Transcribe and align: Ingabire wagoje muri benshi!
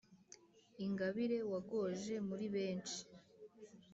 Ingabire 0.85 1.37
wagoje 1.51 2.13
muri 2.27 2.45
benshi! 2.55 3.01